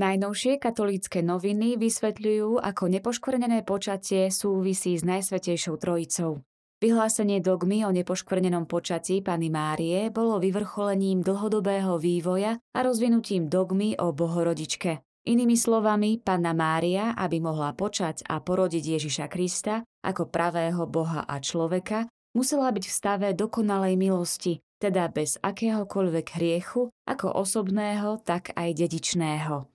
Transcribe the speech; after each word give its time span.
Najnovšie 0.00 0.56
katolícke 0.56 1.20
noviny 1.20 1.76
vysvetľujú, 1.76 2.56
ako 2.56 2.88
nepoškvrnené 2.88 3.68
počatie 3.68 4.32
súvisí 4.32 4.96
s 4.96 5.04
Najsvetejšou 5.04 5.76
Trojicou. 5.76 6.40
Vyhlásenie 6.80 7.44
dogmy 7.44 7.84
o 7.84 7.92
nepoškvrnenom 7.92 8.64
počatí 8.64 9.20
Pany 9.20 9.52
Márie 9.52 10.08
bolo 10.08 10.40
vyvrcholením 10.40 11.20
dlhodobého 11.20 12.00
vývoja 12.00 12.56
a 12.56 12.78
rozvinutím 12.80 13.52
dogmy 13.52 14.00
o 14.00 14.16
Bohorodičke. 14.16 15.04
Inými 15.28 15.60
slovami, 15.60 16.16
Panna 16.16 16.56
Mária, 16.56 17.12
aby 17.12 17.36
mohla 17.44 17.76
počať 17.76 18.24
a 18.24 18.40
porodiť 18.40 18.96
Ježiša 18.96 19.28
Krista 19.28 19.84
ako 20.00 20.32
pravého 20.32 20.88
Boha 20.88 21.28
a 21.28 21.36
človeka, 21.44 22.08
musela 22.32 22.72
byť 22.72 22.84
v 22.88 22.96
stave 22.96 23.28
dokonalej 23.36 24.00
milosti, 24.00 24.64
teda 24.80 25.12
bez 25.12 25.36
akéhokoľvek 25.44 26.40
hriechu, 26.40 26.88
ako 27.04 27.36
osobného, 27.36 28.16
tak 28.24 28.56
aj 28.56 28.80
dedičného. 28.80 29.69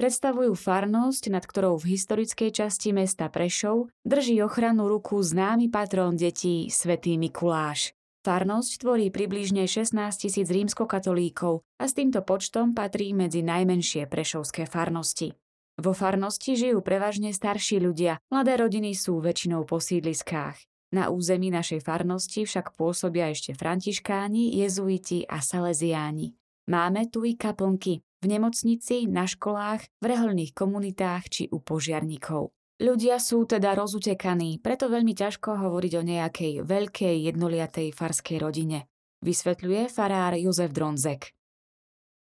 Predstavujú 0.00 0.56
farnosť, 0.56 1.28
nad 1.28 1.44
ktorou 1.44 1.76
v 1.76 1.94
historickej 1.94 2.50
časti 2.50 2.96
mesta 2.96 3.28
Prešov 3.28 3.92
drží 4.08 4.40
ochranu 4.40 4.88
ruku 4.88 5.20
známy 5.20 5.68
patrón 5.68 6.16
detí 6.16 6.72
svätý 6.72 7.20
Mikuláš. 7.20 7.92
Farnosť 8.22 8.86
tvorí 8.86 9.10
približne 9.10 9.66
16 9.66 9.98
tisíc 10.14 10.46
rímskokatolíkov 10.46 11.66
a 11.76 11.84
s 11.84 11.92
týmto 11.92 12.22
počtom 12.22 12.70
patrí 12.70 13.10
medzi 13.12 13.42
najmenšie 13.42 14.06
prešovské 14.06 14.64
farnosti. 14.64 15.34
Vo 15.82 15.90
farnosti 15.90 16.54
žijú 16.54 16.84
prevažne 16.86 17.34
starší 17.34 17.82
ľudia, 17.82 18.22
mladé 18.30 18.60
rodiny 18.60 18.94
sú 18.94 19.18
väčšinou 19.18 19.66
po 19.66 19.82
sídliskách. 19.82 20.54
Na 20.92 21.08
území 21.08 21.48
našej 21.48 21.82
farnosti 21.82 22.44
však 22.44 22.76
pôsobia 22.76 23.32
ešte 23.32 23.56
františkáni, 23.56 24.60
jezuiti 24.60 25.24
a 25.24 25.40
salesiáni. 25.40 26.36
Máme 26.68 27.08
tu 27.10 27.24
i 27.24 27.34
kaplnky, 27.34 28.04
v 28.22 28.30
nemocnici, 28.30 29.10
na 29.10 29.26
školách, 29.26 29.82
v 29.98 30.04
reholných 30.06 30.54
komunitách 30.54 31.26
či 31.26 31.42
u 31.50 31.58
požiarníkov. 31.58 32.54
Ľudia 32.78 33.18
sú 33.18 33.46
teda 33.46 33.74
rozutekaní, 33.74 34.62
preto 34.62 34.86
veľmi 34.86 35.14
ťažko 35.14 35.58
hovoriť 35.58 35.92
o 35.98 36.02
nejakej 36.02 36.52
veľkej 36.62 37.16
jednoliatej 37.30 37.94
farskej 37.94 38.38
rodine, 38.42 38.86
vysvetľuje 39.22 39.90
farár 39.90 40.34
Jozef 40.38 40.70
Dronzek. 40.70 41.34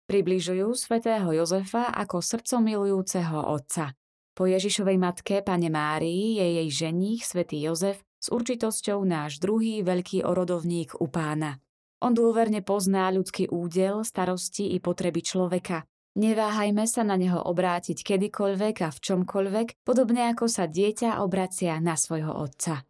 Približujú 0.09 0.75
svätého 0.75 1.31
Jozefa 1.31 1.93
ako 1.95 2.19
srdcomilujúceho 2.19 3.47
otca. 3.47 3.95
Po 4.35 4.49
Ježišovej 4.49 4.99
matke, 4.99 5.45
pane 5.45 5.69
Márii, 5.69 6.41
je 6.41 6.47
jej 6.61 6.69
ženích, 6.89 7.23
svätý 7.25 7.61
Jozef, 7.63 8.03
s 8.21 8.29
určitosťou 8.29 9.01
náš 9.05 9.41
druhý 9.41 9.81
veľký 9.81 10.25
orodovník 10.29 10.97
u 11.01 11.09
pána. 11.09 11.61
On 12.01 12.13
dôverne 12.13 12.65
pozná 12.65 13.13
ľudský 13.13 13.53
údel, 13.53 14.05
starosti 14.05 14.73
i 14.73 14.81
potreby 14.81 15.21
človeka. 15.21 15.85
Neváhajme 16.19 16.91
sa 16.91 17.07
na 17.07 17.15
neho 17.15 17.39
obrátiť 17.39 18.03
kedykoľvek 18.03 18.77
a 18.83 18.89
v 18.91 18.99
čomkoľvek, 18.99 19.87
podobne 19.87 20.35
ako 20.35 20.51
sa 20.51 20.67
dieťa 20.67 21.23
obracia 21.23 21.79
na 21.79 21.95
svojho 21.95 22.35
otca. 22.35 22.83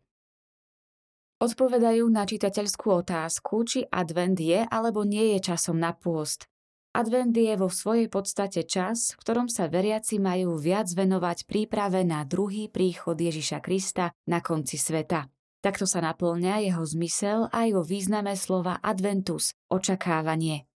Odpovedajú 1.41 2.05
na 2.09 2.25
čitateľskú 2.29 3.05
otázku, 3.05 3.65
či 3.65 3.85
advent 3.89 4.37
je 4.37 4.65
alebo 4.65 5.05
nie 5.09 5.37
je 5.37 5.53
časom 5.53 5.77
na 5.81 5.97
pôst. 5.97 6.49
Advent 6.91 7.37
je 7.37 7.55
vo 7.55 7.71
svojej 7.71 8.11
podstate 8.11 8.67
čas, 8.67 9.15
v 9.15 9.23
ktorom 9.23 9.47
sa 9.47 9.71
veriaci 9.71 10.19
majú 10.19 10.59
viac 10.59 10.91
venovať 10.91 11.47
príprave 11.47 12.03
na 12.03 12.27
druhý 12.27 12.67
príchod 12.67 13.15
Ježiša 13.15 13.63
Krista 13.63 14.11
na 14.27 14.43
konci 14.43 14.75
sveta. 14.75 15.31
Takto 15.61 15.85
sa 15.85 16.01
naplňa 16.01 16.65
jeho 16.67 16.83
zmysel 16.83 17.53
aj 17.53 17.69
vo 17.77 17.85
význame 17.85 18.33
slova 18.33 18.81
adventus, 18.81 19.53
očakávanie. 19.69 20.70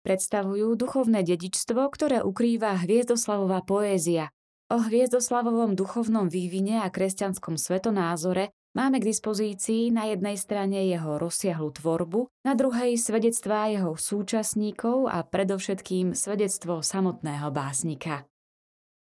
Predstavujú 0.00 0.80
duchovné 0.80 1.20
dedičstvo, 1.20 1.92
ktoré 1.92 2.24
ukrýva 2.24 2.80
hviezdoslavová 2.80 3.60
poézia. 3.68 4.32
O 4.72 4.80
hviezdoslavovom 4.80 5.76
duchovnom 5.76 6.32
vývine 6.32 6.80
a 6.80 6.88
kresťanskom 6.88 7.60
svetonázore 7.60 8.54
máme 8.72 9.02
k 9.02 9.12
dispozícii 9.12 9.92
na 9.92 10.08
jednej 10.08 10.40
strane 10.40 10.88
jeho 10.88 11.20
rozsiahlu 11.20 11.74
tvorbu, 11.74 12.32
na 12.48 12.56
druhej 12.56 12.96
svedectvá 12.96 13.68
jeho 13.68 13.98
súčasníkov 13.98 15.10
a 15.10 15.20
predovšetkým 15.26 16.16
svedectvo 16.16 16.80
samotného 16.80 17.50
básnika. 17.52 18.24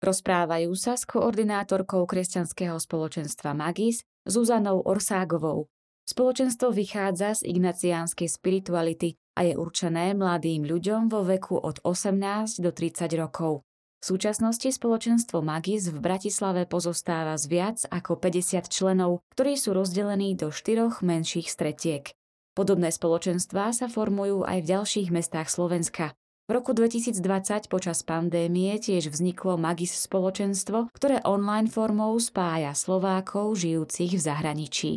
Rozprávajú 0.02 0.74
sa 0.74 0.98
s 0.98 1.06
koordinátorkou 1.06 2.10
kresťanského 2.10 2.82
spoločenstva 2.82 3.54
Magis, 3.54 4.02
Zuzanou 4.26 4.82
Orságovou. 4.82 5.70
Spoločenstvo 6.10 6.74
vychádza 6.74 7.38
z 7.38 7.54
ignaciánskej 7.54 8.26
spirituality 8.34 9.21
a 9.36 9.48
je 9.48 9.54
určené 9.56 10.14
mladým 10.14 10.68
ľuďom 10.68 11.08
vo 11.08 11.24
veku 11.24 11.56
od 11.56 11.80
18 11.84 12.62
do 12.62 12.72
30 12.72 13.08
rokov. 13.16 13.64
V 14.02 14.18
súčasnosti 14.18 14.66
spoločenstvo 14.66 15.46
Magis 15.46 15.86
v 15.94 16.02
Bratislave 16.02 16.66
pozostáva 16.66 17.38
z 17.38 17.46
viac 17.46 17.78
ako 17.86 18.18
50 18.18 18.66
členov, 18.66 19.22
ktorí 19.38 19.54
sú 19.54 19.78
rozdelení 19.78 20.34
do 20.34 20.50
štyroch 20.50 21.06
menších 21.06 21.46
stretiek. 21.46 22.10
Podobné 22.58 22.90
spoločenstvá 22.90 23.72
sa 23.72 23.86
formujú 23.86 24.42
aj 24.42 24.58
v 24.66 24.70
ďalších 24.74 25.08
mestách 25.14 25.54
Slovenska. 25.54 26.18
V 26.50 26.60
roku 26.60 26.74
2020 26.74 27.70
počas 27.70 28.02
pandémie 28.02 28.76
tiež 28.82 29.14
vzniklo 29.14 29.56
Magis 29.56 29.94
spoločenstvo, 29.94 30.92
ktoré 30.92 31.24
online 31.24 31.70
formou 31.70 32.18
spája 32.18 32.74
Slovákov 32.74 33.56
žijúcich 33.56 34.18
v 34.18 34.22
zahraničí. 34.26 34.94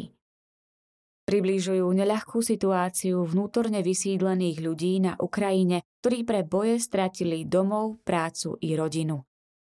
Priblížujú 1.25 1.89
neľahkú 1.89 2.45
situáciu 2.45 3.25
vnútorne 3.25 3.81
vysídlených 3.81 4.61
ľudí 4.61 5.01
na 5.01 5.17
Ukrajine, 5.17 5.81
ktorí 6.05 6.21
pre 6.29 6.45
boje 6.45 6.77
stratili 6.77 7.49
domov, 7.49 8.05
prácu 8.05 8.61
i 8.61 8.77
rodinu. 8.77 9.25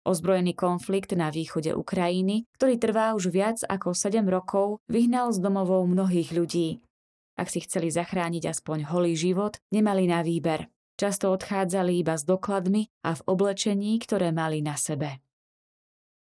Ozbrojený 0.05 0.53
konflikt 0.53 1.17
na 1.17 1.33
východe 1.33 1.73
Ukrajiny, 1.73 2.45
ktorý 2.53 2.77
trvá 2.77 3.17
už 3.17 3.33
viac 3.33 3.57
ako 3.65 3.97
7 3.97 4.21
rokov, 4.29 4.77
vyhnal 4.85 5.33
z 5.33 5.41
domovou 5.41 5.89
mnohých 5.89 6.33
ľudí. 6.37 6.85
Ak 7.33 7.49
si 7.49 7.65
chceli 7.65 7.89
zachrániť 7.89 8.51
aspoň 8.51 8.85
holý 8.93 9.17
život, 9.17 9.57
nemali 9.73 10.05
na 10.05 10.21
výber. 10.21 10.69
Často 10.99 11.31
odchádzali 11.31 12.03
iba 12.03 12.13
s 12.13 12.27
dokladmi 12.27 12.91
a 13.07 13.15
v 13.15 13.21
oblečení, 13.25 13.97
ktoré 14.03 14.35
mali 14.35 14.59
na 14.59 14.75
sebe. 14.75 15.23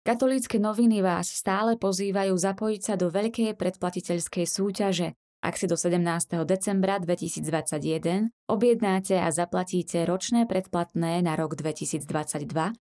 Katolícke 0.09 0.57
noviny 0.57 1.05
vás 1.05 1.29
stále 1.29 1.77
pozývajú 1.77 2.33
zapojiť 2.33 2.81
sa 2.81 2.97
do 2.97 3.13
veľkej 3.13 3.53
predplatiteľskej 3.53 4.41
súťaže. 4.49 5.13
Ak 5.45 5.53
si 5.53 5.69
do 5.69 5.77
17. 5.77 6.01
decembra 6.49 6.97
2021 6.97 8.33
objednáte 8.49 9.21
a 9.21 9.29
zaplatíte 9.29 10.09
ročné 10.09 10.49
predplatné 10.49 11.21
na 11.21 11.37
rok 11.37 11.53
2022, 11.53 12.09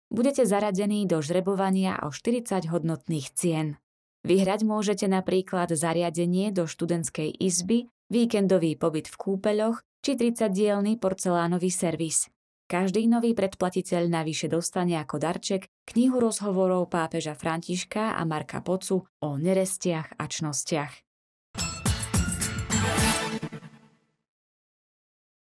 budete 0.09 0.41
zaradení 0.41 1.05
do 1.05 1.21
žrebovania 1.21 2.01
o 2.01 2.09
40 2.09 2.73
hodnotných 2.73 3.29
cien. 3.37 3.77
Vyhrať 4.25 4.65
môžete 4.65 5.05
napríklad 5.05 5.69
zariadenie 5.69 6.49
do 6.49 6.65
študentskej 6.65 7.29
izby, 7.37 7.93
víkendový 8.09 8.73
pobyt 8.73 9.05
v 9.05 9.21
kúpeľoch 9.21 9.85
či 10.01 10.17
30-dielny 10.17 10.97
porcelánový 10.97 11.69
servis. 11.69 12.33
Každý 12.73 13.05
nový 13.05 13.37
predplatiteľ 13.37 14.09
navyše 14.09 14.49
dostane 14.49 14.97
ako 14.97 15.21
darček 15.21 15.69
knihu 15.93 16.17
rozhovorov 16.17 16.89
pápeža 16.89 17.37
Františka 17.37 18.17
a 18.17 18.21
Marka 18.25 18.65
Pocu 18.65 19.05
o 19.05 19.29
nerestiach 19.37 20.17
a 20.17 20.25
čnostiach. 20.25 20.89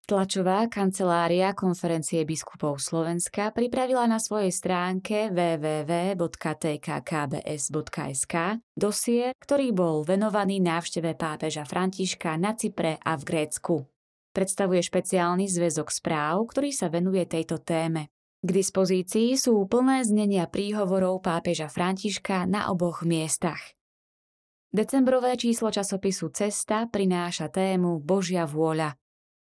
Tlačová 0.06 0.70
kancelária 0.70 1.58
konferencie 1.58 2.22
biskupov 2.22 2.78
Slovenska 2.78 3.50
pripravila 3.50 4.06
na 4.06 4.22
svojej 4.22 4.54
stránke 4.54 5.34
www.tkkbs.sk 5.34 6.22
dosier, 8.78 9.34
ktorý 9.42 9.74
bol 9.74 10.06
venovaný 10.06 10.62
návšteve 10.62 11.18
pápeža 11.18 11.66
Františka 11.66 12.38
na 12.38 12.54
Cypre 12.54 13.02
a 13.02 13.18
v 13.18 13.24
Grécku 13.26 13.97
predstavuje 14.38 14.86
špeciálny 14.86 15.50
zväzok 15.50 15.90
správ, 15.90 16.46
ktorý 16.54 16.70
sa 16.70 16.94
venuje 16.94 17.26
tejto 17.26 17.58
téme. 17.58 18.14
K 18.46 18.50
dispozícii 18.54 19.34
sú 19.34 19.58
plné 19.66 20.06
znenia 20.06 20.46
príhovorov 20.46 21.26
pápeža 21.26 21.74
Františka 21.74 22.46
na 22.46 22.70
oboch 22.70 23.02
miestach. 23.02 23.74
Decembrové 24.70 25.34
číslo 25.42 25.74
časopisu 25.74 26.30
Cesta 26.30 26.86
prináša 26.86 27.50
tému 27.50 27.98
Božia 27.98 28.46
vôľa. 28.46 28.94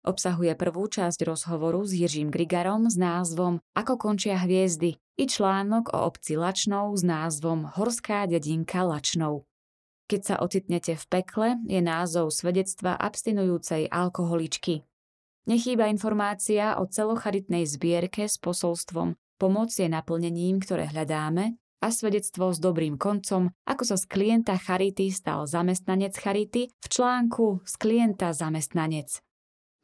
Obsahuje 0.06 0.56
prvú 0.56 0.88
časť 0.88 1.28
rozhovoru 1.28 1.84
s 1.84 1.92
Jiřím 1.92 2.32
Grigarom 2.32 2.88
s 2.88 2.96
názvom 2.96 3.60
Ako 3.76 4.00
končia 4.00 4.40
hviezdy 4.40 4.96
i 4.96 5.24
článok 5.28 5.92
o 5.92 6.08
obci 6.08 6.40
Lačnou 6.40 6.96
s 6.96 7.04
názvom 7.04 7.68
Horská 7.68 8.24
dedinka 8.24 8.80
Lačnou. 8.80 9.44
Keď 10.06 10.20
sa 10.22 10.34
ocitnete 10.38 10.94
v 10.94 11.04
pekle, 11.10 11.48
je 11.66 11.82
názov 11.82 12.30
svedectva 12.30 12.94
abstinujúcej 12.94 13.90
alkoholičky. 13.90 14.86
Nechýba 15.46 15.90
informácia 15.90 16.78
o 16.78 16.86
celocharitnej 16.86 17.66
zbierke 17.66 18.26
s 18.26 18.38
posolstvom 18.38 19.18
Pomoc 19.36 19.68
je 19.68 19.84
naplnením, 19.84 20.64
ktoré 20.64 20.88
hľadáme 20.88 21.60
a 21.84 21.92
svedectvo 21.92 22.56
s 22.56 22.58
dobrým 22.58 22.96
koncom, 22.96 23.52
ako 23.68 23.84
sa 23.84 23.96
z 24.00 24.08
klienta 24.08 24.56
Charity 24.56 25.12
stal 25.12 25.44
zamestnanec 25.44 26.16
Charity 26.16 26.72
v 26.72 26.86
článku 26.88 27.60
Z 27.68 27.76
klienta 27.76 28.32
zamestnanec. 28.32 29.25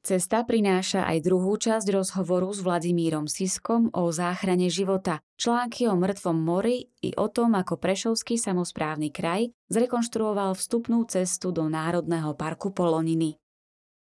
Cesta 0.02 0.42
prináša 0.42 1.06
aj 1.06 1.22
druhú 1.22 1.54
časť 1.54 1.86
rozhovoru 1.94 2.50
s 2.50 2.58
Vladimírom 2.58 3.30
Siskom 3.30 3.86
o 3.94 4.10
záchrane 4.10 4.66
života, 4.66 5.22
články 5.38 5.86
o 5.86 5.94
mŕtvom 5.94 6.42
mori 6.42 6.90
i 7.06 7.14
o 7.14 7.30
tom, 7.30 7.54
ako 7.54 7.78
Prešovský 7.78 8.34
samozprávny 8.34 9.14
kraj 9.14 9.54
zrekonštruoval 9.70 10.58
vstupnú 10.58 11.06
cestu 11.06 11.54
do 11.54 11.70
Národného 11.70 12.34
parku 12.34 12.74
Poloniny. 12.74 13.38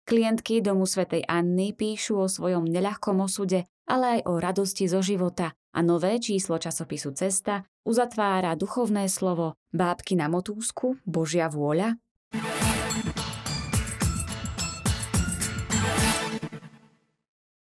Klientky 0.03 0.59
domu 0.59 0.83
svätej 0.83 1.23
Anny 1.31 1.71
píšu 1.71 2.19
o 2.19 2.27
svojom 2.27 2.67
neľahkom 2.67 3.23
osude, 3.23 3.63
ale 3.87 4.19
aj 4.19 4.21
o 4.27 4.33
radosti 4.35 4.91
zo 4.91 4.99
života 4.99 5.55
a 5.71 5.79
nové 5.79 6.19
číslo 6.19 6.59
časopisu 6.59 7.15
Cesta 7.15 7.63
uzatvára 7.87 8.59
duchovné 8.59 9.07
slovo 9.07 9.55
Bábky 9.71 10.19
na 10.19 10.27
motúsku, 10.27 10.99
Božia 11.07 11.47
vôľa 11.47 11.95